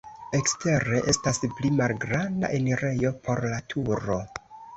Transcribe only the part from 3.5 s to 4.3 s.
la turo.